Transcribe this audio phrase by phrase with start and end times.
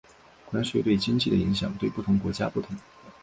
[0.49, 2.75] 关税对经济的影响对不同国家不同。